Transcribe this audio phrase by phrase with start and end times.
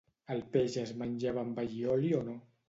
[0.35, 2.37] el peix es menjava amb allioli o no